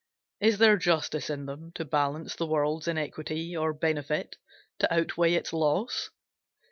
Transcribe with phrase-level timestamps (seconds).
[0.39, 4.35] Is there justice in them To balance the world's inequity, Or benefit
[4.79, 6.09] to outweigh its loss?